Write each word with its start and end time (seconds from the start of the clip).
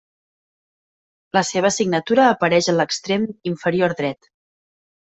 La 1.39 1.43
seva 1.51 1.71
signatura 1.77 2.27
apareix 2.31 2.73
a 2.75 2.77
l'extrem 2.81 3.31
inferior 3.55 3.97
dret. 4.03 4.35